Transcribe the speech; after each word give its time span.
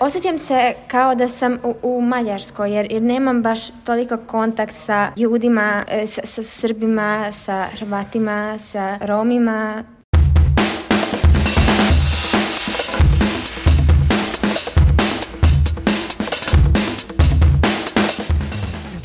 Osjećam 0.00 0.38
se 0.38 0.74
kao 0.88 1.14
da 1.14 1.28
sam 1.28 1.58
u, 1.64 1.74
u 1.82 2.00
Mađarskoj 2.00 2.74
jer, 2.74 2.92
jer 2.92 3.02
nemam 3.02 3.42
baš 3.42 3.60
toliko 3.84 4.16
kontakt 4.16 4.74
sa 4.74 5.12
ljudima, 5.16 5.84
e, 5.88 6.06
sa, 6.06 6.20
sa 6.24 6.42
Srbima, 6.42 7.32
sa 7.32 7.66
Hrvatima, 7.78 8.58
sa 8.58 8.98
Romima. 9.00 9.84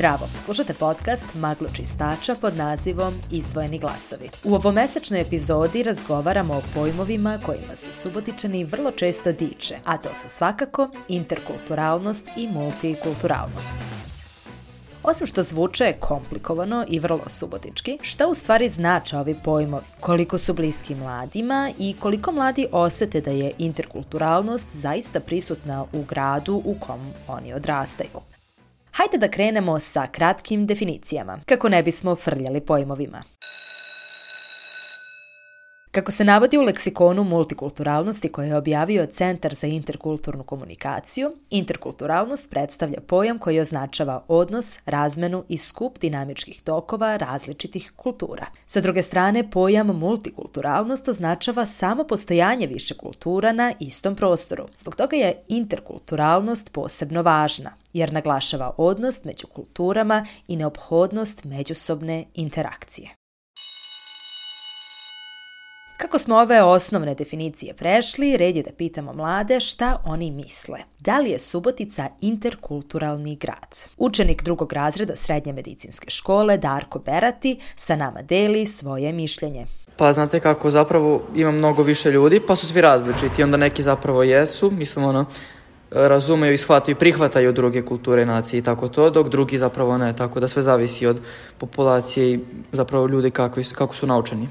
Zdravo, 0.06 0.30
slušate 0.46 0.74
podcast 0.74 1.36
Maglo 1.36 1.68
čistača 1.76 2.36
pod 2.42 2.58
nazivom 2.58 3.14
Izdvojeni 3.32 3.80
glasovi. 3.80 4.30
U 4.44 4.56
ovomesečnoj 4.56 5.22
epizodi 5.22 5.84
razgovaramo 5.84 6.54
o 6.54 6.62
pojmovima 6.74 7.40
kojima 7.46 7.76
se 7.76 7.94
subotičani 7.94 8.64
vrlo 8.64 8.92
često 8.92 9.32
diče, 9.32 9.76
a 9.86 9.98
to 9.98 10.10
su 10.16 10.30
svakako 10.30 10.90
interkulturalnost 11.08 12.28
i 12.38 12.48
multikulturalnost. 12.48 13.74
Osim 15.04 15.28
što 15.28 15.44
zvuče 15.44 15.94
komplikovano 16.00 16.86
i 16.88 17.00
vrlo 17.00 17.24
subotički, 17.28 17.98
šta 18.02 18.28
u 18.28 18.34
stvari 18.34 18.70
znače 18.70 19.18
ovi 19.18 19.36
pojmovi? 19.44 19.84
Koliko 20.00 20.38
su 20.38 20.54
bliski 20.54 20.96
mladima 20.96 21.72
i 21.80 21.96
koliko 22.00 22.32
mladi 22.32 22.68
osete 22.72 23.22
da 23.22 23.32
je 23.32 23.52
interkulturalnost 23.58 24.68
zaista 24.74 25.20
prisutna 25.20 25.86
u 25.94 26.04
gradu 26.04 26.62
u 26.66 26.76
kom 26.80 27.14
oni 27.28 27.54
odrastaju? 27.54 28.35
Hajde 28.96 29.18
da 29.18 29.28
krenemo 29.28 29.80
sa 29.80 30.08
kratkim 30.08 30.66
definicijama, 30.68 31.40
kako 31.46 31.70
ne 31.70 31.84
bismo 31.84 32.16
frljali 32.16 32.62
pojmovima. 32.62 33.24
Kako 35.96 36.12
se 36.12 36.24
navodi 36.24 36.58
u 36.58 36.62
leksikonu 36.62 37.24
multikulturalnosti 37.24 38.30
koje 38.30 38.48
je 38.48 38.56
objavio 38.56 39.06
Centar 39.06 39.54
za 39.54 39.68
interkulturnu 39.68 40.44
komunikaciju, 40.44 41.32
interkulturalnost 41.50 42.50
predstavlja 42.50 43.00
pojam 43.08 43.40
koji 43.40 43.60
označava 43.60 44.24
odnos, 44.28 44.80
razmenu 44.86 45.44
i 45.50 45.58
skup 45.58 46.00
dinamičkih 46.00 46.62
tokova 46.62 47.18
različitih 47.18 47.92
kultura. 47.96 48.46
Sa 48.66 48.82
druge 48.82 49.02
strane, 49.02 49.50
pojam 49.50 49.88
multikulturalnost 49.88 51.08
označava 51.08 51.66
samo 51.66 52.04
postojanje 52.04 52.68
više 52.68 52.94
kultura 52.94 53.52
na 53.52 53.74
istom 53.80 54.16
prostoru. 54.16 54.66
Zbog 54.78 54.96
toga 54.96 55.16
je 55.16 55.44
interkulturalnost 55.48 56.72
posebno 56.72 57.22
važna, 57.22 57.72
jer 57.94 58.14
naglašava 58.14 58.74
odnos 58.78 59.26
među 59.26 59.48
kulturama 59.48 60.26
i 60.48 60.56
neophodnost 60.56 61.44
međusobne 61.44 62.26
interakcije. 62.34 63.16
Kako 65.98 66.20
smo 66.20 66.36
ove 66.36 66.64
osnovne 66.64 67.16
definicije 67.16 67.74
prešli, 67.74 68.38
red 68.38 68.56
je 68.56 68.64
da 68.64 68.72
pitamo 68.78 69.14
mlade 69.14 69.60
šta 69.60 70.02
oni 70.06 70.32
misle. 70.32 70.80
Da 71.00 71.20
li 71.20 71.30
je 71.30 71.40
Subotica 71.40 72.08
interkulturalni 72.22 73.36
grad? 73.36 73.76
Učenik 73.98 74.44
drugog 74.44 74.74
razreda 74.74 75.16
srednje 75.16 75.54
medicinske 75.54 76.10
škole 76.10 76.58
Darko 76.58 77.00
Berati 77.00 77.60
sa 77.76 77.96
nama 77.96 78.22
deli 78.22 78.66
svoje 78.66 79.12
mišljenje. 79.12 79.66
Pa 79.98 80.12
znate 80.12 80.40
kako, 80.40 80.70
zapravo 80.70 81.22
ima 81.36 81.52
mnogo 81.52 81.84
više 81.84 82.12
ljudi, 82.12 82.40
pa 82.48 82.56
su 82.56 82.68
svi 82.68 82.82
različiti. 82.82 83.44
Onda 83.44 83.58
neki 83.58 83.84
zapravo 83.84 84.24
jesu, 84.24 84.72
mislim 84.72 85.06
ono, 85.06 85.26
razumeju 85.92 86.54
i 86.54 86.58
shvataju 86.58 86.96
i 86.96 87.00
prihvataju 87.00 87.52
druge 87.52 87.82
kulture 87.82 88.22
i 88.22 88.26
nacije 88.26 88.60
i 88.60 88.64
tako 88.64 88.88
to, 88.88 89.10
dok 89.10 89.30
drugi 89.30 89.58
zapravo 89.58 89.98
ne, 89.98 90.16
tako 90.16 90.40
da 90.40 90.48
sve 90.48 90.64
zavisi 90.64 91.08
od 91.08 91.20
populacije 91.58 92.34
i 92.34 92.40
zapravo 92.72 93.08
ljudi 93.08 93.32
kako, 93.32 93.62
kako 93.76 93.96
su 93.96 94.08
naučeni. 94.08 94.48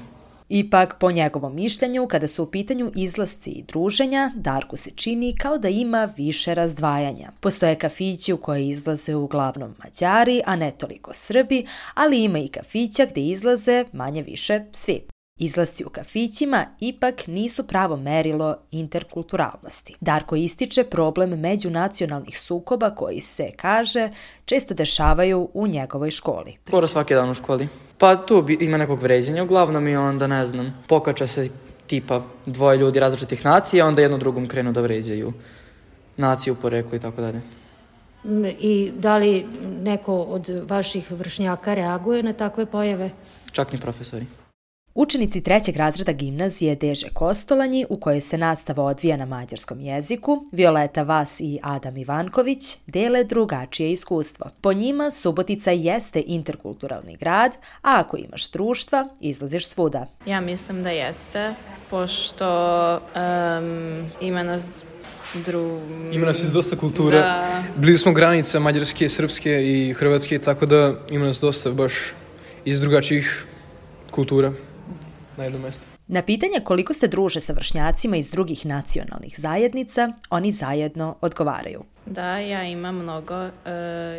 Ipak, 0.49 0.99
po 0.99 1.11
njegovom 1.11 1.55
mišljenju, 1.55 2.07
kada 2.07 2.27
su 2.27 2.43
u 2.43 2.51
pitanju 2.51 2.91
izlasci 2.95 3.49
i 3.49 3.63
druženja, 3.63 4.31
Darku 4.35 4.77
se 4.77 4.91
čini 4.95 5.35
kao 5.35 5.57
da 5.57 5.69
ima 5.69 6.13
više 6.17 6.55
razdvajanja. 6.55 7.31
Postoje 7.39 7.75
kafići 7.75 8.33
u 8.33 8.37
koje 8.37 8.67
izlaze 8.67 9.15
uglavnom 9.15 9.75
Mađari, 9.83 10.41
a 10.45 10.55
ne 10.55 10.71
toliko 10.71 11.11
Srbi, 11.13 11.65
ali 11.93 12.23
ima 12.23 12.39
i 12.39 12.47
kafića 12.47 13.05
gde 13.05 13.21
izlaze 13.21 13.85
manje 13.93 14.21
više 14.21 14.61
svi. 14.71 15.14
Izlasci 15.39 15.85
u 15.85 15.89
kafićima 15.89 16.65
ipak 16.79 17.27
nisu 17.27 17.67
pravo 17.67 17.97
merilo 17.97 18.57
interkulturalnosti. 18.71 19.95
Darko 20.01 20.35
ističe 20.35 20.83
problem 20.83 21.29
međunacionalnih 21.29 22.39
sukoba 22.39 22.89
koji 22.89 23.21
se, 23.21 23.49
kaže, 23.55 24.09
često 24.45 24.73
dešavaju 24.73 25.49
u 25.53 25.67
njegovoj 25.67 26.11
školi. 26.11 26.55
Skoro 26.67 26.87
svaki 26.87 27.13
dan 27.13 27.29
u 27.29 27.33
školi. 27.33 27.67
Pa 27.97 28.15
tu 28.15 28.45
ima 28.59 28.77
nekog 28.77 29.01
vređenja 29.01 29.43
uglavnom 29.43 29.87
i 29.87 29.95
onda, 29.95 30.27
ne 30.27 30.45
znam, 30.45 30.83
pokača 30.87 31.27
se 31.27 31.49
tipa 31.87 32.21
dvoje 32.45 32.77
ljudi 32.77 32.99
različitih 32.99 33.45
nacija, 33.45 33.87
onda 33.87 34.01
jedno 34.01 34.17
drugom 34.17 34.47
krenu 34.47 34.71
da 34.71 34.81
vređaju 34.81 35.33
naciju, 36.17 36.55
poreklu 36.55 36.95
i 36.95 36.99
tako 36.99 37.21
dalje. 37.21 37.41
I 38.59 38.91
da 38.97 39.17
li 39.17 39.45
neko 39.81 40.15
od 40.15 40.49
vaših 40.67 41.11
vršnjaka 41.11 41.73
reaguje 41.73 42.23
na 42.23 42.33
takve 42.33 42.65
pojave? 42.65 43.09
Čak 43.51 43.73
ni 43.73 43.79
profesori. 43.79 44.25
Učenici 44.97 45.41
trećeg 45.41 45.77
razreda 45.77 46.11
gimnazije 46.11 46.75
Deže 46.75 47.07
Kostolanji, 47.13 47.85
u 47.89 47.97
kojoj 47.97 48.21
se 48.21 48.37
nastava 48.37 48.83
odvija 48.83 49.17
na 49.17 49.25
mađarskom 49.25 49.79
jeziku, 49.79 50.45
Violeta 50.51 51.03
Vas 51.03 51.39
i 51.39 51.59
Adam 51.63 51.97
Ivanković, 51.97 52.77
dele 52.87 53.23
drugačije 53.23 53.91
iskustvo. 53.91 54.45
Po 54.61 54.73
njima 54.73 55.11
Subotica 55.11 55.71
jeste 55.71 56.23
interkulturalni 56.25 57.17
grad, 57.17 57.51
a 57.81 57.99
ako 57.99 58.17
imaš 58.17 58.51
društva, 58.51 59.07
izlaziš 59.19 59.67
svuda. 59.67 60.07
Ja 60.25 60.41
mislim 60.41 60.83
da 60.83 60.89
jeste, 60.89 61.53
pošto 61.89 62.93
um, 62.95 64.05
ima 64.21 64.43
nas 64.43 64.83
Dru... 65.45 65.79
Ima 66.13 66.25
nas 66.25 66.43
iz 66.43 66.51
dosta 66.51 66.75
kultura. 66.75 67.19
Da. 67.19 67.63
Blizu 67.75 67.97
smo 67.97 68.13
granica 68.13 68.59
mađarske, 68.59 69.09
srpske 69.09 69.51
i 69.63 69.93
hrvatske, 69.93 70.39
tako 70.39 70.65
da 70.65 70.93
ima 71.09 71.25
nas 71.25 71.39
dosta 71.39 71.71
baš 71.71 71.93
iz 72.65 72.81
drugačijih 72.81 73.45
kultura 74.11 74.53
na 75.37 75.43
jednom 75.43 75.61
mestu. 75.61 75.87
Na 76.07 76.21
pitanje 76.21 76.59
koliko 76.63 76.93
se 76.93 77.07
druže 77.07 77.41
sa 77.41 77.53
vršnjacima 77.53 78.17
iz 78.17 78.29
drugih 78.29 78.65
nacionalnih 78.65 79.35
zajednica, 79.37 80.11
oni 80.29 80.51
zajedno 80.51 81.15
odgovaraju. 81.21 81.83
Da, 82.05 82.37
ja 82.37 82.63
imam 82.63 82.95
mnogo 82.95 83.45
uh, 83.45 83.51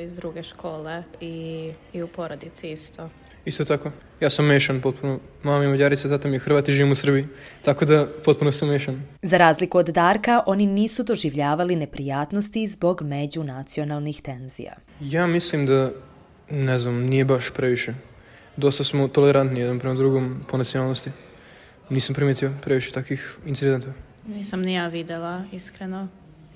iz 0.04 0.16
druge 0.16 0.42
škole 0.42 1.02
i, 1.20 1.72
i 1.92 2.02
u 2.02 2.08
porodici 2.08 2.70
isto. 2.70 3.08
Isto 3.44 3.64
tako. 3.64 3.90
Ja 4.20 4.30
sam 4.30 4.46
mešan 4.46 4.80
potpuno. 4.80 5.18
Mama 5.42 5.58
mi 5.58 5.64
je 5.64 5.68
Mađarica, 5.68 6.08
tata 6.08 6.28
mi 6.28 6.34
je 6.34 6.38
Hrvat 6.38 6.68
i 6.68 6.72
živim 6.72 6.92
u 6.92 6.94
Srbiji. 6.94 7.26
Tako 7.62 7.84
da 7.84 8.08
potpuno 8.24 8.52
sam 8.52 8.68
mešan. 8.68 9.02
Za 9.22 9.36
razliku 9.36 9.78
od 9.78 9.86
Darka, 9.86 10.42
oni 10.46 10.66
nisu 10.66 11.02
doživljavali 11.02 11.76
neprijatnosti 11.76 12.66
zbog 12.66 13.02
međunacionalnih 13.02 14.22
tenzija. 14.22 14.74
Ja 15.00 15.26
mislim 15.26 15.66
da, 15.66 15.90
ne 16.50 16.78
znam, 16.78 16.94
nije 16.94 17.24
baš 17.24 17.50
previše 17.50 17.94
dosta 18.56 18.84
smo 18.84 19.08
tolerantni 19.08 19.60
jedan 19.60 19.78
prema 19.78 19.94
drugom 19.94 20.40
po 20.48 20.56
nacionalnosti. 20.56 21.10
Nisam 21.90 22.14
primetio 22.14 22.52
previše 22.62 22.90
takvih 22.90 23.38
incidenta. 23.46 23.88
Nisam 24.26 24.62
ni 24.62 24.74
ja 24.74 24.88
videla, 24.88 25.44
iskreno. 25.52 26.08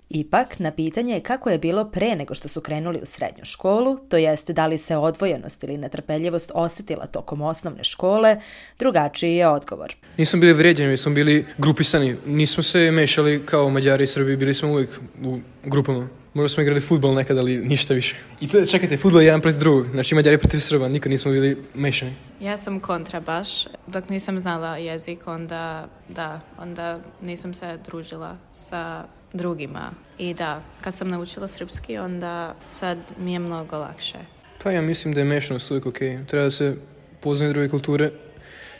Ipak, 0.08 0.58
na 0.58 0.70
pitanje 0.70 1.20
kako 1.20 1.50
je 1.50 1.58
bilo 1.58 1.90
pre 1.90 2.16
nego 2.16 2.34
što 2.34 2.48
su 2.48 2.60
krenuli 2.60 2.98
u 3.02 3.06
srednju 3.06 3.44
školu, 3.44 3.98
to 4.08 4.16
jeste 4.16 4.52
da 4.52 4.66
li 4.66 4.78
se 4.78 4.96
odvojenost 4.96 5.64
ili 5.64 5.78
netrpeljivost 5.78 6.50
osetila 6.54 7.06
tokom 7.06 7.42
osnovne 7.42 7.84
škole, 7.84 8.40
drugačiji 8.78 9.36
je 9.36 9.48
odgovor. 9.48 9.94
Nismo 10.16 10.40
bili 10.40 10.52
vređeni, 10.52 10.90
mi 10.90 10.96
smo 10.96 11.12
bili 11.12 11.46
grupisani. 11.58 12.16
Nismo 12.26 12.62
se 12.62 12.90
mešali 12.90 13.46
kao 13.46 13.70
Mađari 13.70 14.04
i 14.04 14.06
Srbi, 14.06 14.36
bili 14.36 14.54
smo 14.54 14.70
uvijek 14.70 14.90
u 15.24 15.38
grupama. 15.64 16.08
Možda 16.34 16.54
smo 16.54 16.62
igrali 16.62 16.80
futbol 16.80 17.14
nekad, 17.14 17.38
ali 17.38 17.58
ništa 17.58 17.94
više. 17.94 18.16
I 18.40 18.48
to, 18.48 18.66
čekajte, 18.66 18.96
futbol 18.96 19.20
je 19.20 19.26
jedan 19.26 19.40
protiv 19.40 19.60
drugog. 19.60 19.86
Znači 19.90 20.14
Mađari 20.14 20.38
protiv 20.38 20.58
Srba, 20.58 20.88
nikad 20.88 21.10
nismo 21.10 21.32
bili 21.32 21.56
mešani. 21.74 22.14
Ja 22.40 22.56
sam 22.56 22.80
kontra 22.80 23.20
baš. 23.20 23.64
Dok 23.86 24.08
nisam 24.08 24.40
znala 24.40 24.76
jezik, 24.76 25.26
onda, 25.26 25.88
da, 26.08 26.40
onda 26.58 27.00
nisam 27.22 27.54
se 27.54 27.78
družila 27.84 28.36
sa 28.68 29.04
drugima. 29.32 29.90
I 30.18 30.34
da, 30.34 30.62
kad 30.80 30.94
sam 30.94 31.08
naučila 31.08 31.48
srpski, 31.48 31.98
onda 31.98 32.54
sad 32.66 32.98
mi 33.18 33.32
je 33.32 33.38
mnogo 33.38 33.78
lakše. 33.78 34.18
Pa 34.62 34.70
ja 34.70 34.82
mislim 34.82 35.14
da 35.14 35.20
je 35.20 35.24
mešanost 35.24 35.70
uvijek 35.70 35.86
okej. 35.86 36.08
Okay. 36.08 36.26
Treba 36.26 36.44
da 36.44 36.50
se 36.50 36.76
poznaju 37.20 37.52
druge 37.52 37.68
kulture. 37.68 38.10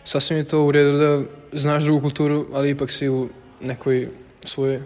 Sasvim 0.05 0.39
je 0.39 0.45
to 0.45 0.65
u 0.65 0.73
redu 0.73 0.99
da 0.99 1.23
znaš 1.53 1.83
drugu 1.83 2.01
kulturu, 2.01 2.47
ali 2.53 2.71
ipak 2.71 2.91
si 2.91 3.09
u 3.09 3.29
nekoj 3.61 4.09
svoje 4.45 4.83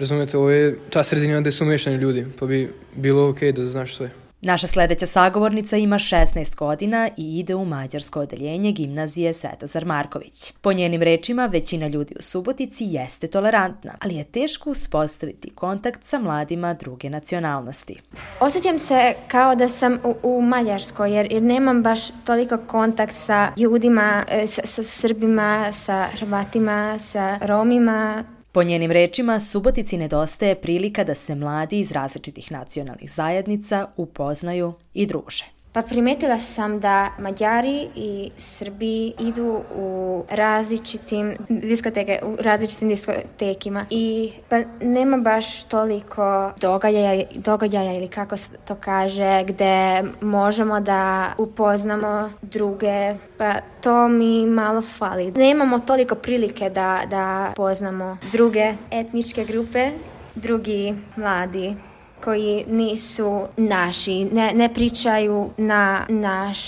Razumete, 0.00 0.38
ovo 0.38 0.50
je 0.50 0.78
ta 0.90 1.04
sredina 1.04 1.40
gde 1.40 1.50
su 1.50 1.64
mešani 1.64 1.96
ljudi, 1.96 2.26
pa 2.38 2.46
bi 2.46 2.72
bilo 2.96 3.28
okej 3.28 3.48
okay 3.48 3.56
da 3.56 3.66
znaš 3.66 3.96
sve. 3.96 4.10
Naša 4.42 4.66
sledeća 4.66 5.06
sagovornica 5.06 5.76
ima 5.76 5.98
16 5.98 6.56
godina 6.56 7.10
i 7.16 7.38
ide 7.38 7.54
u 7.54 7.64
mađarsko 7.64 8.20
odeljenje 8.20 8.72
gimnazije 8.72 9.32
Svetozar 9.32 9.84
Marković. 9.84 10.52
Po 10.60 10.72
njenim 10.72 11.02
rečima, 11.02 11.46
većina 11.46 11.88
ljudi 11.88 12.14
u 12.18 12.22
Subotici 12.22 12.84
jeste 12.84 13.26
tolerantna, 13.26 13.92
ali 14.00 14.14
je 14.14 14.24
teško 14.24 14.70
uspostaviti 14.70 15.50
kontakt 15.50 16.04
sa 16.04 16.18
mladima 16.18 16.74
druge 16.74 17.10
nacionalnosti. 17.10 17.96
Osjećam 18.40 18.78
se 18.78 19.14
kao 19.28 19.54
da 19.54 19.68
sam 19.68 19.98
u, 20.04 20.16
u 20.22 20.42
Mađarskoj, 20.42 21.16
jer, 21.16 21.32
jer 21.32 21.42
nemam 21.42 21.82
baš 21.82 22.00
toliko 22.24 22.58
kontakt 22.66 23.14
sa 23.14 23.52
ljudima, 23.56 24.24
e, 24.28 24.46
sa, 24.46 24.62
sa 24.64 24.82
Srbima, 24.82 25.72
sa 25.72 26.06
Hrvatima, 26.18 26.98
sa 26.98 27.38
Romima, 27.42 28.24
Po 28.52 28.62
njenim 28.62 28.90
rečima, 28.90 29.40
Subotici 29.40 29.96
nedostaje 29.96 30.54
prilika 30.54 31.04
da 31.04 31.14
se 31.14 31.34
mladi 31.34 31.80
iz 31.80 31.92
različitih 31.92 32.52
nacionalnih 32.52 33.12
zajednica 33.12 33.86
upoznaju 33.96 34.72
i 34.94 35.06
druže. 35.06 35.44
Pa 35.72 35.82
primetila 35.82 36.38
sam 36.38 36.80
da 36.80 37.08
Mađari 37.18 37.88
i 37.94 38.30
Srbi 38.36 39.12
idu 39.18 39.62
u 39.76 40.24
različitim 40.30 41.36
diskoteke, 41.48 42.20
u 42.22 42.36
različitim 42.40 42.88
diskotekima 42.88 43.86
i 43.90 44.32
pa 44.48 44.56
nema 44.80 45.16
baš 45.16 45.64
toliko 45.64 46.52
događaja, 46.60 47.22
događaja 47.34 47.92
ili 47.92 48.08
kako 48.08 48.36
se 48.36 48.50
to 48.68 48.74
kaže 48.74 49.44
gde 49.44 50.02
možemo 50.20 50.80
da 50.80 51.32
upoznamo 51.38 52.32
druge 52.42 53.14
pa 53.38 53.54
to 53.80 54.08
mi 54.08 54.46
malo 54.46 54.82
fali. 54.82 55.30
Nemamo 55.30 55.78
toliko 55.78 56.14
prilike 56.14 56.70
da, 56.70 57.00
da 57.10 57.52
poznamo 57.56 58.18
druge 58.32 58.74
etničke 58.90 59.44
grupe, 59.44 59.90
drugi 60.34 60.94
mladi 61.16 61.76
koji 62.24 62.64
nisu 62.68 63.46
naši, 63.56 64.24
ne, 64.24 64.52
ne 64.54 64.74
pričaju 64.74 65.50
na, 65.56 66.06
naš, 66.08 66.60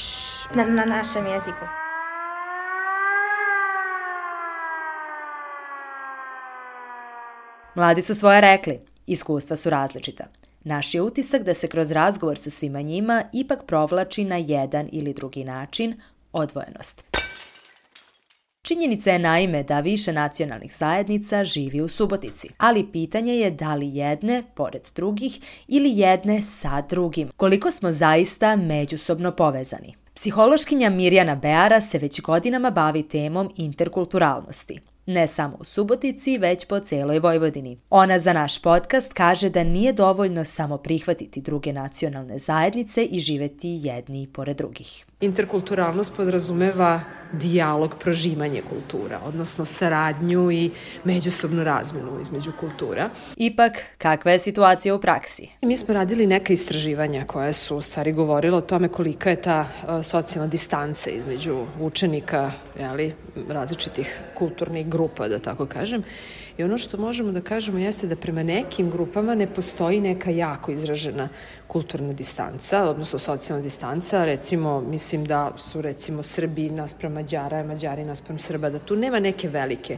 na, 0.54 0.64
na 0.64 0.84
našem 0.84 1.26
jeziku. 1.26 1.64
Mladi 7.74 8.02
su 8.02 8.14
svoje 8.14 8.40
rekli, 8.40 8.80
iskustva 9.06 9.56
su 9.56 9.70
različita. 9.70 10.24
Naš 10.64 10.94
je 10.94 11.02
utisak 11.02 11.42
da 11.42 11.54
se 11.54 11.68
kroz 11.68 11.90
razgovor 11.90 12.38
sa 12.38 12.50
svima 12.50 12.80
njima 12.80 13.24
ipak 13.32 13.58
provlači 13.66 14.24
na 14.24 14.36
jedan 14.36 14.88
ili 14.92 15.14
drugi 15.14 15.44
način 15.44 16.00
odvojenost. 16.32 17.21
Činjenica 18.66 19.10
je 19.10 19.18
naime 19.18 19.62
da 19.62 19.80
više 19.80 20.12
nacionalnih 20.12 20.76
zajednica 20.76 21.44
živi 21.44 21.80
u 21.80 21.88
Subotici, 21.88 22.48
ali 22.58 22.86
pitanje 22.92 23.34
je 23.34 23.50
da 23.50 23.74
li 23.74 23.96
jedne 23.96 24.42
pored 24.54 24.82
drugih 24.94 25.40
ili 25.68 25.98
jedne 25.98 26.42
sa 26.42 26.80
drugim. 26.80 27.30
Koliko 27.36 27.70
smo 27.70 27.92
zaista 27.92 28.56
međusobno 28.56 29.32
povezani. 29.32 29.94
Psihološkinja 30.14 30.90
Mirjana 30.90 31.34
Beara 31.34 31.80
se 31.80 31.98
već 31.98 32.20
godinama 32.20 32.70
bavi 32.70 33.08
temom 33.08 33.50
interkulturalnosti. 33.56 34.80
Ne 35.06 35.26
samo 35.26 35.56
u 35.60 35.64
Subotici, 35.64 36.38
već 36.38 36.64
po 36.64 36.80
celoj 36.80 37.18
Vojvodini. 37.18 37.78
Ona 37.90 38.18
za 38.18 38.32
naš 38.32 38.62
podcast 38.62 39.12
kaže 39.12 39.50
da 39.50 39.64
nije 39.64 39.92
dovoljno 39.92 40.44
samo 40.44 40.78
prihvatiti 40.78 41.40
druge 41.40 41.72
nacionalne 41.72 42.38
zajednice 42.38 43.04
i 43.04 43.20
živeti 43.20 43.80
jedni 43.82 44.28
pored 44.32 44.56
drugih. 44.56 45.04
Interkulturalnost 45.22 46.16
podrazumeva 46.16 47.00
dijalog, 47.32 47.94
prožimanje 47.98 48.62
kultura, 48.70 49.20
odnosno 49.24 49.64
saradnju 49.64 50.50
i 50.50 50.70
međusobnu 51.04 51.64
razmenu 51.64 52.20
između 52.20 52.52
kultura. 52.60 53.10
Ipak, 53.36 53.72
kakva 53.98 54.32
je 54.32 54.38
situacija 54.38 54.94
u 54.94 55.00
praksi? 55.00 55.48
Mi 55.62 55.76
smo 55.76 55.94
radili 55.94 56.26
neka 56.26 56.52
istraživanja 56.52 57.24
koja 57.26 57.52
su 57.52 57.76
u 57.76 57.80
stvari 57.80 58.12
govorila 58.12 58.58
o 58.58 58.60
tome 58.60 58.88
kolika 58.88 59.30
je 59.30 59.42
ta 59.42 59.60
uh, 59.60 60.04
socijalna 60.04 60.48
distanca 60.48 61.10
između 61.10 61.64
učenika 61.80 62.52
jeli, 62.78 63.12
različitih 63.48 64.20
kulturnih 64.34 64.88
grupa, 64.88 65.28
da 65.28 65.38
tako 65.38 65.66
kažem. 65.66 66.02
I 66.58 66.64
ono 66.64 66.78
što 66.78 66.96
možemo 66.96 67.32
da 67.32 67.40
kažemo 67.40 67.78
jeste 67.78 68.06
da 68.06 68.16
prema 68.16 68.42
nekim 68.42 68.90
grupama 68.90 69.34
ne 69.34 69.46
postoji 69.46 70.00
neka 70.00 70.30
jako 70.30 70.72
izražena 70.72 71.28
kulturna 71.72 72.12
distanca, 72.12 72.82
odnosno 72.90 73.18
socijalna 73.18 73.62
distanca. 73.62 74.24
Recimo, 74.24 74.80
mislim 74.80 75.24
da 75.24 75.52
su 75.56 75.80
recimo 75.80 76.22
Srbi 76.22 76.70
naspram 76.70 77.12
Mađara, 77.12 77.64
Mađari 77.64 78.04
naspram 78.04 78.38
Srba, 78.38 78.70
da 78.70 78.78
tu 78.78 78.96
nema 78.96 79.20
neke 79.20 79.48
velike 79.48 79.96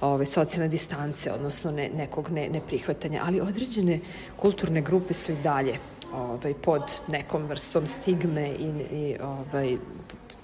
ove, 0.00 0.26
socijalne 0.26 0.68
distance, 0.68 1.32
odnosno 1.32 1.70
ne, 1.70 1.90
nekog 1.96 2.30
ne, 2.30 2.48
neprihvatanja, 2.48 3.22
ali 3.26 3.40
određene 3.40 4.00
kulturne 4.36 4.82
grupe 4.82 5.14
su 5.14 5.32
i 5.32 5.36
dalje 5.42 5.78
ovaj, 6.12 6.54
pod 6.54 6.82
nekom 7.08 7.46
vrstom 7.46 7.86
stigme 7.86 8.48
i, 8.50 8.72
i 8.90 9.16
ovaj, 9.22 9.76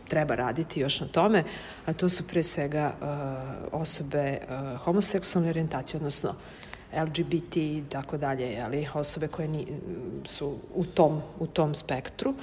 treba 0.08 0.34
raditi 0.34 0.80
još 0.80 1.00
na 1.00 1.06
tome, 1.06 1.44
a 1.86 1.92
to 1.92 2.08
su 2.08 2.26
pre 2.26 2.42
svega 2.42 2.92
uh, 3.00 3.80
osobe 3.80 4.38
uh, 4.38 4.80
homoseksualne 4.80 5.50
orijentacije, 5.50 5.98
odnosno 5.98 6.34
LGBT 6.92 7.56
i 7.56 7.82
tako 7.88 8.16
dalje, 8.16 8.60
ali 8.64 8.88
osobe 8.94 9.28
koje 9.28 9.48
ni, 9.48 9.66
su 10.24 10.56
u 10.74 10.84
tom, 10.84 11.22
u 11.38 11.46
tom 11.46 11.74
spektru, 11.74 12.34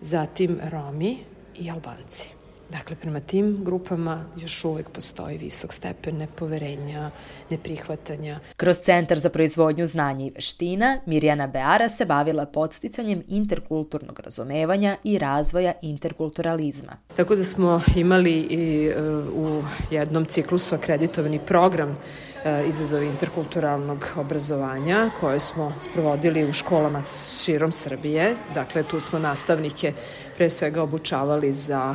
zatim 0.00 0.60
Romi 0.70 1.18
i 1.54 1.70
Albanci. 1.70 2.43
Dakle, 2.74 2.96
prema 2.96 3.20
tim 3.20 3.58
grupama 3.64 4.24
još 4.36 4.64
uvek 4.64 4.88
postoji 4.88 5.38
visok 5.38 5.72
stepen 5.72 6.16
nepoverenja, 6.16 7.10
neprihvatanja. 7.50 8.40
Kroz 8.56 8.76
Centar 8.78 9.18
za 9.18 9.28
proizvodnju 9.28 9.86
znanja 9.86 10.26
i 10.26 10.30
veština, 10.30 11.00
Mirjana 11.06 11.46
Beara 11.46 11.88
se 11.88 12.04
bavila 12.04 12.46
podsticanjem 12.46 13.22
interkulturnog 13.28 14.20
razumevanja 14.20 14.96
i 15.04 15.18
razvoja 15.18 15.72
interkulturalizma. 15.82 16.92
Tako 17.16 17.36
da 17.36 17.44
smo 17.44 17.80
imali 17.96 18.32
i 18.32 18.90
uh, 18.90 19.28
u 19.34 19.62
jednom 19.90 20.24
ciklusu 20.24 20.74
akreditovani 20.74 21.38
program 21.46 21.90
uh, 21.90 22.68
izazovi 22.68 23.06
interkulturalnog 23.06 24.06
obrazovanja 24.16 25.10
koje 25.20 25.38
smo 25.38 25.72
sprovodili 25.80 26.48
u 26.48 26.52
školama 26.52 27.02
širom 27.44 27.72
Srbije. 27.72 28.36
Dakle, 28.54 28.82
tu 28.82 29.00
smo 29.00 29.18
nastavnike 29.18 29.92
pre 30.36 30.50
svega 30.50 30.82
obučavali 30.82 31.52
za 31.52 31.94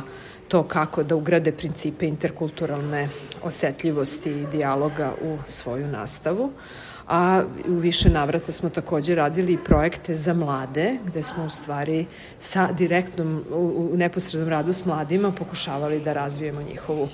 to 0.50 0.62
kako 0.62 1.02
da 1.02 1.16
ugrade 1.16 1.52
principe 1.52 2.06
interkulturalne 2.06 3.08
osetljivosti 3.42 4.30
i 4.30 4.46
dijaloga 4.46 5.12
u 5.22 5.38
svoju 5.46 5.86
nastavu. 5.86 6.52
A 7.08 7.42
u 7.68 7.74
više 7.74 8.10
navrata 8.10 8.52
smo 8.52 8.70
takođe 8.70 9.14
radili 9.14 9.58
projekte 9.64 10.14
za 10.14 10.34
mlade, 10.34 10.96
gde 11.06 11.22
smo 11.22 11.44
u 11.44 11.50
stvari 11.50 12.06
sa 12.38 12.72
direktnom, 12.72 13.44
u, 13.50 13.88
u 13.92 13.96
neposrednom 13.96 14.48
radu 14.48 14.72
s 14.72 14.84
mladima 14.84 15.32
pokušavali 15.32 16.00
da 16.00 16.12
razvijemo 16.12 16.62
njihovu 16.62 17.08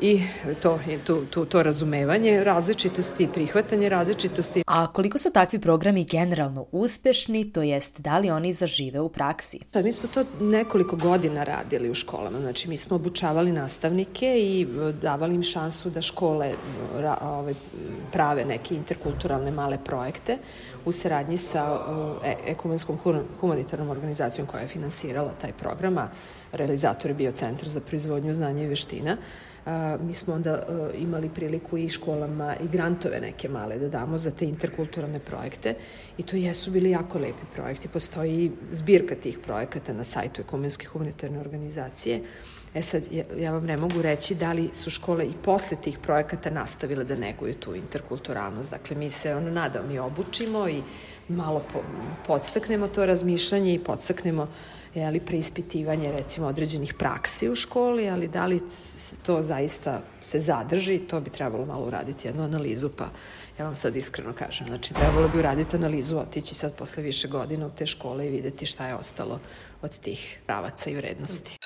i 0.00 0.22
to, 0.62 0.78
to, 1.04 1.22
to, 1.30 1.44
to 1.44 1.62
razumevanje 1.62 2.44
različitosti 2.44 3.22
i 3.24 3.28
prihvatanje 3.28 3.88
različitosti. 3.88 4.62
A 4.66 4.92
koliko 4.92 5.18
su 5.18 5.30
takvi 5.30 5.58
programi 5.58 6.04
generalno 6.04 6.66
uspešni, 6.72 7.52
to 7.52 7.62
jest 7.62 8.00
da 8.00 8.18
li 8.18 8.30
oni 8.30 8.52
zažive 8.52 9.00
u 9.00 9.08
praksi? 9.08 9.60
Da, 9.72 9.82
mi 9.82 9.92
smo 9.92 10.08
to 10.14 10.24
nekoliko 10.40 10.96
godina 10.96 11.44
radili 11.44 11.90
u 11.90 11.94
školama, 11.94 12.40
znači 12.40 12.68
mi 12.68 12.76
smo 12.76 12.96
obučavali 12.96 13.52
nastavnike 13.52 14.38
i 14.38 14.62
e, 14.62 14.92
davali 14.92 15.34
im 15.34 15.42
šansu 15.42 15.90
da 15.90 16.02
škole 16.02 16.54
ra, 16.96 17.18
ove, 17.22 17.54
prave 18.12 18.44
neke 18.44 18.74
interkulturalne 18.74 19.50
male 19.50 19.78
projekte 19.84 20.38
u 20.84 20.92
saradnji 20.92 21.36
sa 21.36 21.80
e, 22.24 22.36
ekumenskom 22.46 22.98
humanitarnom 23.40 23.90
organizacijom 23.90 24.46
koja 24.46 24.60
je 24.60 24.68
finansirala 24.68 25.32
taj 25.40 25.52
program, 25.52 25.98
a 25.98 26.08
realizator 26.52 27.10
je 27.10 27.14
bio 27.14 27.32
Centar 27.32 27.68
za 27.68 27.80
proizvodnju 27.80 28.34
znanja 28.34 28.62
i 28.62 28.66
veština 28.66 29.16
mi 30.00 30.14
smo 30.14 30.34
onda 30.34 30.62
imali 30.94 31.28
priliku 31.28 31.78
i 31.78 31.88
školama 31.88 32.56
i 32.56 32.68
grantove 32.68 33.20
neke 33.20 33.48
male 33.48 33.78
da 33.78 33.88
damo 33.88 34.18
za 34.18 34.30
te 34.30 34.44
interkulturalne 34.44 35.18
projekte 35.18 35.74
i 36.18 36.22
to 36.22 36.36
jesu 36.36 36.70
bili 36.70 36.90
jako 36.90 37.18
lepi 37.18 37.46
projekti. 37.54 37.88
Postoji 37.88 38.52
zbirka 38.72 39.14
tih 39.14 39.38
projekata 39.38 39.92
na 39.92 40.04
sajtu 40.04 40.40
Ekumenske 40.40 40.86
humanitarne 40.86 41.40
organizacije. 41.40 42.22
E 42.74 42.82
sad, 42.82 43.02
ja, 43.10 43.24
ja 43.38 43.52
vam 43.52 43.64
ne 43.64 43.76
mogu 43.76 44.02
reći 44.02 44.34
da 44.34 44.52
li 44.52 44.68
su 44.72 44.90
škole 44.90 45.26
i 45.26 45.32
posle 45.44 45.76
tih 45.82 45.98
projekata 45.98 46.50
nastavile 46.50 47.04
da 47.04 47.16
neguju 47.16 47.54
tu 47.54 47.74
interkulturalnost. 47.74 48.70
Dakle, 48.70 48.96
mi 48.96 49.10
se 49.10 49.34
ono 49.34 49.50
nadam 49.50 49.90
i 49.90 49.98
obučimo 49.98 50.68
i 50.68 50.82
malo 51.28 51.64
po, 51.72 51.82
podstaknemo 52.26 52.88
to 52.88 53.06
razmišljanje 53.06 53.74
i 53.74 53.78
podstaknemo 53.84 54.42
uh, 54.42 54.48
jeli, 54.94 55.20
preispitivanje 55.20 56.12
recimo 56.12 56.46
određenih 56.46 56.94
praksi 56.94 57.48
u 57.48 57.54
školi, 57.54 58.08
ali 58.10 58.28
da 58.28 58.46
li 58.46 58.60
to 59.22 59.42
zaista 59.42 60.02
se 60.20 60.40
zadrži, 60.40 60.98
to 60.98 61.20
bi 61.20 61.30
trebalo 61.30 61.66
malo 61.66 61.86
uraditi 61.86 62.28
jednu 62.28 62.42
analizu, 62.42 62.88
pa 62.96 63.08
ja 63.58 63.64
vam 63.64 63.76
sad 63.76 63.96
iskreno 63.96 64.32
kažem. 64.32 64.66
Znači, 64.66 64.94
trebalo 64.94 65.28
bi 65.28 65.38
uraditi 65.38 65.76
analizu, 65.76 66.18
otići 66.18 66.54
sad 66.54 66.74
posle 66.74 67.02
više 67.02 67.28
godina 67.28 67.66
u 67.66 67.70
te 67.70 67.86
škole 67.86 68.26
i 68.26 68.30
videti 68.30 68.66
šta 68.66 68.86
je 68.86 68.94
ostalo 68.94 69.40
od 69.82 69.98
tih 69.98 70.40
pravaca 70.46 70.90
i 70.90 70.94
vrednosti. 70.94 71.58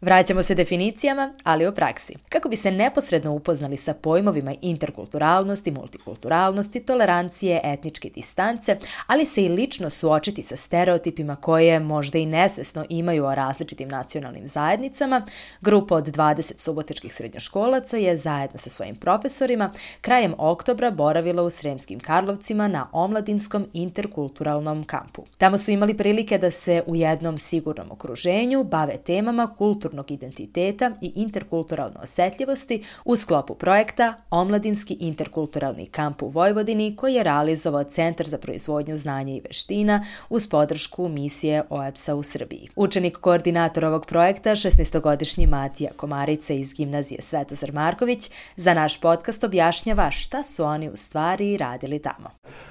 Vraćamo 0.00 0.42
se 0.42 0.54
definicijama, 0.54 1.34
ali 1.42 1.66
o 1.66 1.72
praksi. 1.72 2.14
Kako 2.28 2.48
bi 2.48 2.56
se 2.56 2.70
neposredno 2.70 3.32
upoznali 3.32 3.76
sa 3.76 3.94
pojmovima 3.94 4.54
interkulturalnosti, 4.62 5.70
multikulturalnosti, 5.70 6.80
tolerancije, 6.80 7.60
etničke 7.64 8.10
distance, 8.14 8.76
ali 9.06 9.26
se 9.26 9.42
i 9.42 9.48
lično 9.48 9.90
suočiti 9.90 10.42
sa 10.42 10.56
stereotipima 10.56 11.36
koje 11.36 11.80
možda 11.80 12.18
i 12.18 12.26
nesvesno 12.26 12.84
imaju 12.88 13.24
o 13.24 13.34
različitim 13.34 13.88
nacionalnim 13.88 14.46
zajednicama, 14.46 15.26
grupa 15.60 15.94
od 15.94 16.06
20 16.06 16.58
subotičkih 16.58 17.14
srednjoškolaca 17.14 17.96
je 17.96 18.16
zajedno 18.16 18.58
sa 18.58 18.70
svojim 18.70 18.96
profesorima 18.96 19.72
krajem 20.00 20.34
oktobra 20.38 20.90
boravila 20.90 21.42
u 21.42 21.50
Sremskim 21.50 22.00
Karlovcima 22.00 22.68
na 22.68 22.88
omladinskom 22.92 23.66
interkulturalnom 23.72 24.84
kampu. 24.84 25.24
Tamo 25.38 25.58
su 25.58 25.70
imali 25.70 25.96
prilike 25.96 26.38
da 26.38 26.50
se 26.50 26.82
u 26.86 26.96
jednom 26.96 27.38
sigurnom 27.38 27.90
okruženju 27.90 28.64
bave 28.64 28.96
temama 28.96 29.54
kulturnog 29.58 29.87
kulturnog 29.88 30.10
identiteta 30.10 30.90
i 31.00 31.12
interkulturalne 31.14 31.96
osetljivosti 32.02 32.84
u 33.04 33.16
sklopu 33.16 33.54
projekta 33.54 34.14
Omladinski 34.30 34.96
interkulturalni 35.00 35.86
kamp 35.86 36.22
u 36.22 36.28
Vojvodini 36.28 36.96
koji 36.96 37.14
je 37.14 37.22
realizovao 37.22 37.84
Centar 37.84 38.28
za 38.28 38.38
proizvodnju 38.38 38.96
znanja 38.96 39.34
i 39.34 39.40
veština 39.40 40.04
uz 40.28 40.48
podršku 40.48 41.08
misije 41.08 41.62
OEPS-a 41.70 42.14
u 42.14 42.22
Srbiji. 42.22 42.68
Učenik 42.76 43.16
koordinator 43.16 43.84
ovog 43.84 44.06
projekta, 44.06 44.50
16-godišnji 44.50 45.46
Matija 45.46 45.90
Komarica 45.96 46.54
iz 46.54 46.74
gimnazije 46.74 47.22
Svetozar 47.22 47.72
Marković, 47.72 48.30
za 48.56 48.74
naš 48.74 49.00
podcast 49.00 49.44
objašnjava 49.44 50.10
šta 50.10 50.42
su 50.42 50.64
oni 50.64 50.88
u 50.90 50.96
stvari 50.96 51.56
radili 51.56 51.98
tamo. 51.98 52.30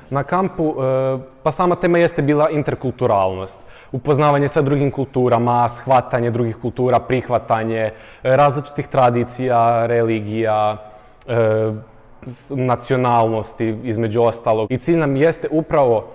Na 0.10 0.24
kampu, 0.24 0.64
e, 0.70 1.18
pa 1.44 1.52
sama 1.52 1.76
tema 1.76 1.98
jeste 1.98 2.22
bila 2.22 2.50
interkulturalnost. 2.50 3.60
Upoznavanje 3.92 4.48
sa 4.48 4.62
drugim 4.62 4.92
kulturama, 4.92 5.70
shvatanje 5.70 6.32
drugih 6.32 6.58
kultura, 6.62 7.00
prihvatanje 7.08 7.82
e, 7.84 7.92
različitih 8.24 8.88
tradicija, 8.88 9.86
religija, 9.86 10.90
e, 11.28 11.72
nacionalnosti, 12.50 13.78
između 13.84 14.22
ostalog. 14.22 14.72
I 14.72 14.78
cilj 14.78 14.98
nam 14.98 15.16
jeste 15.16 15.48
upravo 15.52 16.08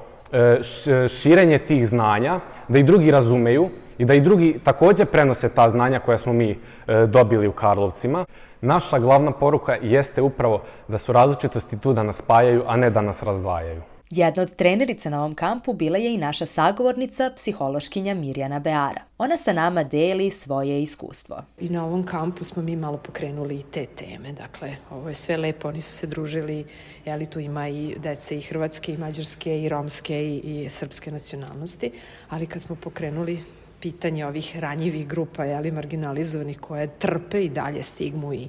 širenje 1.21 1.59
tih 1.59 1.89
znanja, 1.89 2.41
da 2.69 2.79
i 2.79 2.83
drugi 2.83 3.11
razumeju 3.11 3.69
i 3.99 4.05
da 4.05 4.15
i 4.15 4.21
drugi 4.21 4.61
takođe 4.65 5.05
prenose 5.05 5.49
ta 5.55 5.69
znanja 5.69 5.99
koja 5.99 6.19
smo 6.19 6.33
mi 6.33 6.59
dobili 7.07 7.49
u 7.49 7.53
Karlovcima. 7.53 8.25
Naša 8.61 8.99
glavna 8.99 9.31
poruka 9.31 9.77
jeste 9.83 10.23
upravo 10.23 10.63
da 10.89 10.99
su 10.99 11.13
različitosti 11.13 11.79
tu 11.81 11.93
da 11.93 12.03
nas 12.03 12.17
spajaju, 12.17 12.65
a 12.67 12.77
ne 12.77 12.91
da 12.91 13.01
nas 13.01 13.23
razdvajaju. 13.23 13.83
Jedna 14.15 14.43
od 14.43 14.57
trenerica 14.57 15.11
na 15.11 15.19
ovom 15.19 15.35
kampu 15.35 15.73
bila 15.73 15.99
je 15.99 16.15
i 16.15 16.19
naša 16.19 16.47
sagovornica, 16.47 17.31
psihološkinja 17.37 18.15
Mirjana 18.15 18.59
Beara. 18.59 19.01
Ona 19.19 19.37
sa 19.37 19.53
nama 19.53 19.85
deli 19.85 20.31
svoje 20.31 20.83
iskustvo. 20.83 21.45
I 21.61 21.69
na 21.69 21.85
ovom 21.87 22.05
kampu 22.05 22.45
smo 22.45 22.63
mi 22.63 22.77
malo 22.77 22.99
pokrenuli 22.99 23.55
i 23.55 23.63
te 23.63 23.87
teme. 23.87 24.33
Dakle, 24.33 24.77
ovo 24.91 25.09
je 25.09 25.15
sve 25.15 25.37
lepo, 25.37 25.69
oni 25.69 25.81
su 25.81 25.93
se 25.93 26.07
družili, 26.07 26.65
jeli 27.05 27.27
tu 27.27 27.41
ima 27.41 27.69
i 27.69 27.95
dece 27.99 28.39
i 28.39 28.43
hrvatske, 28.43 28.95
i 28.95 28.97
mađarske, 28.97 29.63
i 29.63 29.69
romske, 29.69 30.25
i, 30.25 30.39
i 30.39 30.69
srpske 30.69 31.11
nacionalnosti, 31.11 31.91
ali 32.29 32.47
kad 32.47 32.63
smo 32.63 32.77
pokrenuli 32.77 33.41
pitanje 33.81 34.27
ovih 34.27 34.59
ranjivih 34.59 35.09
grupa, 35.09 35.45
jeli, 35.45 35.71
marginalizovanih 35.71 36.61
koje 36.61 36.99
trpe 36.99 37.45
i 37.45 37.49
dalje 37.49 37.83
stigmu 37.83 38.35
i 38.35 38.49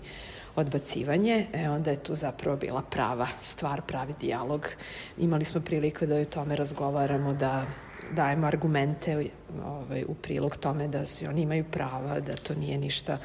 odbacivanje, 0.55 1.47
e, 1.53 1.69
onda 1.69 1.91
je 1.91 2.03
tu 2.03 2.15
zapravo 2.15 2.57
bila 2.57 2.81
prava 2.81 3.27
stvar, 3.39 3.81
pravi 3.81 4.13
dijalog. 4.19 4.69
Imali 5.17 5.45
smo 5.45 5.61
priliku 5.61 6.05
da 6.05 6.15
o 6.15 6.25
tome 6.25 6.55
razgovaramo, 6.55 7.33
da 7.33 7.65
dajemo 8.11 8.47
argumente 8.47 9.29
ovaj, 9.65 10.03
u 10.07 10.13
prilog 10.13 10.57
tome 10.57 10.87
da 10.87 11.05
su 11.05 11.25
oni 11.25 11.41
imaju 11.41 11.65
prava, 11.71 12.19
da 12.19 12.35
to 12.35 12.55
nije 12.55 12.77
ništa 12.77 13.17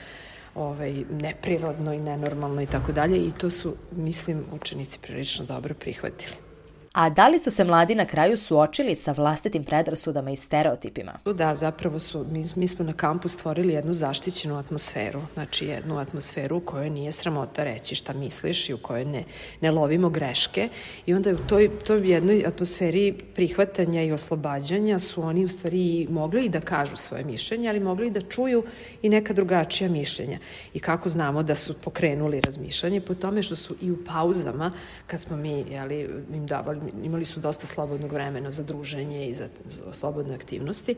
ovaj, 0.54 1.04
neprirodno 1.10 1.92
i 1.92 2.00
nenormalno 2.00 2.62
i 2.62 2.66
tako 2.66 2.92
dalje 2.92 3.26
i 3.26 3.32
to 3.38 3.50
su, 3.50 3.74
mislim, 3.92 4.44
učenici 4.52 4.98
prilično 5.02 5.46
dobro 5.46 5.74
prihvatili. 5.74 6.47
A 6.92 7.10
da 7.10 7.28
li 7.28 7.38
su 7.38 7.50
se 7.50 7.64
mladi 7.64 7.94
na 7.94 8.04
kraju 8.04 8.36
suočili 8.36 8.96
sa 8.96 9.12
vlastitim 9.12 9.64
predrasudama 9.64 10.30
i 10.30 10.36
stereotipima? 10.36 11.12
Da, 11.34 11.54
zapravo 11.54 11.98
su, 11.98 12.26
mi, 12.30 12.44
mi 12.56 12.68
smo 12.68 12.84
na 12.84 12.92
kampu 12.92 13.28
stvorili 13.28 13.72
jednu 13.72 13.94
zaštićenu 13.94 14.56
atmosferu, 14.56 15.20
znači 15.34 15.66
jednu 15.66 15.98
atmosferu 15.98 16.56
u 16.56 16.60
kojoj 16.60 16.90
nije 16.90 17.12
sramota 17.12 17.64
reći 17.64 17.94
šta 17.94 18.12
misliš 18.12 18.68
i 18.68 18.74
u 18.74 18.78
kojoj 18.78 19.04
ne, 19.04 19.24
ne 19.60 19.70
lovimo 19.70 20.10
greške 20.10 20.68
i 21.06 21.14
onda 21.14 21.30
u 21.30 21.36
toj, 21.48 21.78
toj 21.84 22.10
jednoj 22.10 22.44
atmosferi 22.46 23.14
prihvatanja 23.34 24.02
i 24.02 24.12
oslobađanja 24.12 24.98
su 24.98 25.22
oni 25.22 25.44
u 25.44 25.48
stvari 25.48 26.06
mogli 26.10 26.44
i 26.44 26.48
da 26.48 26.60
kažu 26.60 26.96
svoje 26.96 27.24
mišljenje, 27.24 27.68
ali 27.68 27.80
mogli 27.80 28.06
i 28.06 28.10
da 28.10 28.20
čuju 28.20 28.64
i 29.02 29.08
neka 29.08 29.32
drugačija 29.32 29.90
mišljenja. 29.90 30.38
I 30.74 30.80
kako 30.80 31.08
znamo 31.08 31.42
da 31.42 31.54
su 31.54 31.74
pokrenuli 31.74 32.40
razmišljanje 32.40 33.00
po 33.00 33.14
tome 33.14 33.42
što 33.42 33.56
su 33.56 33.76
i 33.80 33.90
u 33.90 34.04
pauzama, 34.04 34.72
kad 35.06 35.20
smo 35.20 35.36
mi 35.36 35.64
jeli, 35.70 36.08
im 36.32 36.46
davali 36.46 36.77
imali 37.02 37.24
su 37.24 37.40
dosta 37.40 37.66
slobodnog 37.66 38.12
vremena 38.12 38.50
za 38.50 38.62
druženje 38.62 39.28
i 39.28 39.34
za, 39.34 39.48
slobodne 39.92 40.34
aktivnosti 40.34 40.94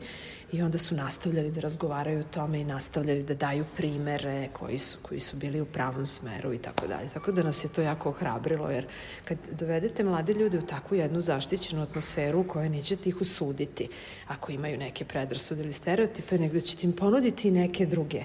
i 0.51 0.61
onda 0.61 0.77
su 0.77 0.95
nastavljali 0.95 1.51
da 1.51 1.61
razgovaraju 1.61 2.19
o 2.19 2.33
tome 2.33 2.61
i 2.61 2.65
nastavljali 2.65 3.23
da 3.23 3.33
daju 3.33 3.65
primere 3.77 4.49
koji 4.53 4.77
su, 4.77 4.97
koji 5.01 5.19
su 5.19 5.37
bili 5.37 5.61
u 5.61 5.65
pravom 5.65 6.05
smeru 6.05 6.53
i 6.53 6.57
tako 6.57 6.87
dalje. 6.87 7.09
Tako 7.13 7.31
da 7.31 7.43
nas 7.43 7.63
je 7.63 7.69
to 7.69 7.81
jako 7.81 8.09
ohrabrilo, 8.09 8.69
jer 8.69 8.87
kad 9.25 9.37
dovedete 9.51 10.03
mlade 10.03 10.33
ljude 10.33 10.57
u 10.57 10.65
takvu 10.65 10.97
jednu 10.97 11.21
zaštićenu 11.21 11.81
atmosferu 11.81 12.39
u 12.39 12.43
kojoj 12.47 12.69
nećete 12.69 13.09
ih 13.09 13.21
usuditi 13.21 13.89
ako 14.27 14.51
imaju 14.51 14.77
neke 14.77 15.05
predrasude 15.05 15.63
ili 15.63 15.73
stereotipe, 15.73 16.37
nego 16.37 16.59
ćete 16.59 16.87
im 16.87 16.93
ponuditi 16.93 17.51
neke 17.51 17.85
druge 17.85 18.23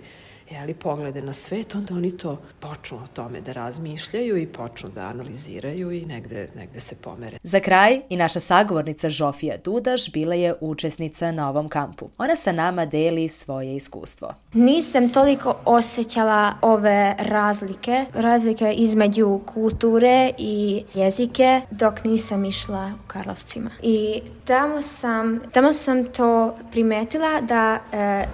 jeli, 0.50 0.75
poglede 0.75 1.23
na 1.23 1.33
svet, 1.33 1.75
onda 1.75 1.95
oni 1.95 2.11
to 2.11 2.38
počnu 2.61 2.99
o 2.99 3.07
tome 3.12 3.41
da 3.41 3.53
razmišljaju 3.53 4.37
i 4.37 4.47
počnu 4.47 4.91
da 4.95 5.03
analiziraju 5.03 5.93
i 5.93 6.05
negde, 6.05 6.49
negde 6.57 6.81
se 6.81 6.97
pomere. 6.97 7.38
Za 7.43 7.61
kraj 7.61 8.00
i 8.09 8.17
naša 8.17 8.41
sagovornica 8.41 9.11
Žofija 9.11 9.57
Dudaš 9.65 10.12
bila 10.12 10.35
je 10.35 10.55
učesnica 10.61 11.33
na 11.33 11.50
ovom 11.50 11.69
kampu. 11.69 12.11
Ona 12.19 12.37
sa 12.37 12.53
nama 12.53 12.87
deli 12.87 13.29
svoje 13.29 13.76
iskustvo. 13.76 14.35
Nisam 14.53 15.09
toliko 15.09 15.57
osjećala 15.65 16.53
ove 16.62 17.15
razlike, 17.19 18.05
razlike 18.15 18.73
između 18.73 19.41
kulture 19.55 20.31
i 20.38 20.85
jezike 20.95 21.61
dok 21.71 22.05
nisam 22.05 22.45
išla 22.45 22.93
u 23.05 23.09
Karlovcima. 23.09 23.71
I 23.83 24.21
tamo 24.45 24.83
sam, 24.83 25.41
tamo 25.53 25.73
sam 25.73 26.05
to 26.05 26.57
primetila 26.73 27.41
da 27.41 27.79
e, 27.93 28.25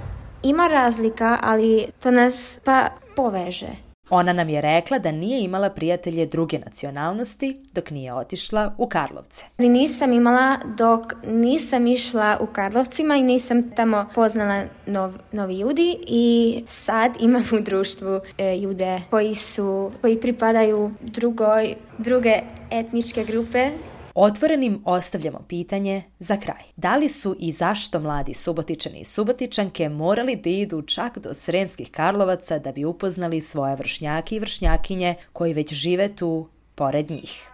Ima 0.42 0.68
razlika, 0.68 1.38
ali 1.42 1.86
to 2.02 2.10
nas 2.10 2.60
pa 2.64 2.88
poveže. 3.16 3.68
Ona 4.10 4.32
nam 4.32 4.48
je 4.48 4.60
rekla 4.60 4.98
da 4.98 5.12
nije 5.12 5.44
imala 5.44 5.70
prijatelje 5.70 6.26
druge 6.26 6.58
nacionalnosti 6.58 7.60
dok 7.72 7.90
nije 7.90 8.14
otišla 8.14 8.74
u 8.78 8.86
Karlovce. 8.86 9.44
Nisam 9.58 10.12
imala 10.12 10.56
dok 10.76 11.12
nisam 11.26 11.86
išla 11.86 12.38
u 12.40 12.46
Karlovcima 12.46 13.16
i 13.16 13.22
nisam 13.22 13.70
tamo 13.70 14.06
poznala 14.14 14.64
nov, 14.86 15.12
novi 15.32 15.58
ljudi 15.58 15.96
i 16.06 16.62
sad 16.66 17.12
imam 17.20 17.42
u 17.52 17.60
društvu 17.60 18.20
e, 18.38 18.56
ljude 18.56 19.00
koji 19.10 19.34
su, 19.34 19.90
koji 20.00 20.20
pripadaju 20.20 20.90
drugoj, 21.00 21.74
druge 21.98 22.40
etničke 22.70 23.24
grupe 23.24 23.70
Otvorenim 24.14 24.82
ostavljamo 24.84 25.44
pitanje 25.48 26.02
za 26.18 26.36
kraj. 26.36 26.62
Da 26.76 26.96
li 26.96 27.08
su 27.08 27.36
i 27.38 27.52
zašto 27.52 28.00
mladi 28.00 28.34
subotičani 28.34 29.00
i 29.00 29.04
subotičanke 29.04 29.88
morali 29.88 30.36
da 30.36 30.50
idu 30.50 30.82
čak 30.82 31.18
do 31.18 31.34
Sremskih 31.34 31.90
Karlovaca 31.90 32.58
da 32.58 32.72
bi 32.72 32.84
upoznali 32.84 33.40
svoje 33.40 33.76
vršnjake 33.76 34.36
i 34.36 34.40
vršnjakinje 34.40 35.14
koji 35.32 35.54
već 35.54 35.72
žive 35.72 36.16
tu 36.16 36.48
pored 36.74 37.10
njih? 37.10 37.51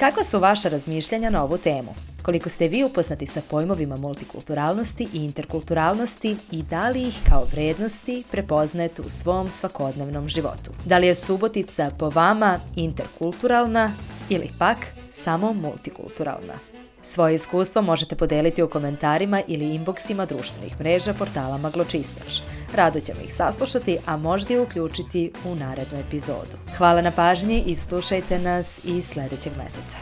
Kako 0.00 0.24
su 0.24 0.38
vaša 0.38 0.68
razmišljanja 0.68 1.30
na 1.30 1.44
ovu 1.44 1.58
temu? 1.58 1.94
Koliko 2.22 2.48
ste 2.48 2.68
vi 2.68 2.84
upoznati 2.84 3.26
sa 3.26 3.40
pojmovima 3.50 3.96
multikulturalnosti 3.96 5.08
i 5.14 5.24
interkulturalnosti 5.24 6.36
i 6.50 6.62
da 6.62 6.88
li 6.88 7.08
ih 7.08 7.18
kao 7.28 7.44
vrednosti 7.52 8.24
prepoznajete 8.30 9.02
u 9.02 9.08
svom 9.08 9.48
svakodnevnom 9.48 10.28
životu? 10.28 10.70
Da 10.86 10.98
li 10.98 11.06
je 11.06 11.14
Subotica 11.14 11.90
po 11.98 12.10
vama 12.10 12.58
interkulturalna 12.76 13.90
ili 14.28 14.48
pak 14.58 14.78
samo 15.12 15.52
multikulturalna? 15.52 16.69
Svoje 17.02 17.34
iskustvo 17.34 17.82
možete 17.82 18.16
podeliti 18.16 18.62
u 18.62 18.68
komentarima 18.68 19.42
ili 19.46 19.78
inboxima 19.78 20.26
društvenih 20.26 20.80
mreža 20.80 21.14
portala 21.14 21.58
Magločistač. 21.58 22.40
Rado 22.74 23.00
ćemo 23.00 23.20
ih 23.24 23.34
saslušati, 23.34 23.98
a 24.06 24.16
možda 24.16 24.54
i 24.54 24.58
uključiti 24.58 25.32
u 25.44 25.54
narednu 25.54 25.98
epizodu. 25.98 26.56
Hvala 26.76 27.02
na 27.02 27.10
pažnji 27.10 27.62
i 27.66 27.76
slušajte 27.76 28.38
nas 28.38 28.80
i 28.84 29.02
sledećeg 29.02 29.52
meseca. 29.58 29.96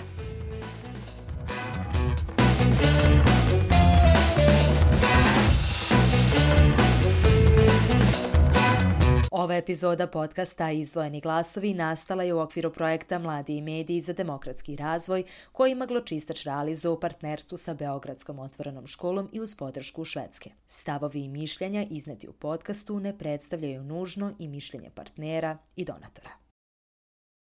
Ova 9.30 9.56
epizoda 9.56 10.06
podcasta 10.06 10.70
Izdvojeni 10.70 11.20
glasovi 11.20 11.74
nastala 11.74 12.22
je 12.22 12.34
u 12.34 12.40
okviru 12.40 12.72
projekta 12.72 13.18
Mladi 13.18 13.56
i 13.56 13.62
mediji 13.62 14.00
za 14.00 14.12
demokratski 14.12 14.76
razvoj 14.76 15.24
koji 15.52 15.74
Magločistač 15.74 16.44
realizuje 16.44 16.92
u 16.92 17.00
partnerstvu 17.00 17.58
sa 17.58 17.74
Beogradskom 17.74 18.38
otvorenom 18.38 18.86
školom 18.86 19.28
i 19.32 19.40
uz 19.40 19.54
podršku 19.54 20.04
Švedske. 20.04 20.50
Stavovi 20.66 21.24
i 21.24 21.28
mišljenja 21.28 21.86
izneti 21.90 22.28
u 22.28 22.32
podcastu 22.32 23.00
ne 23.00 23.18
predstavljaju 23.18 23.84
nužno 23.84 24.32
i 24.38 24.48
mišljenje 24.48 24.90
partnera 24.90 25.58
i 25.76 25.84
donatora. 25.84 26.47